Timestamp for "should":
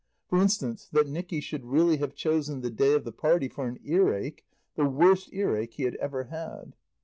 1.41-1.63